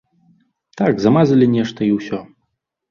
Так, 0.81 0.93
замазалі 1.05 1.51
нешта, 1.59 1.79
і 1.91 1.95
ўсё. 2.01 2.25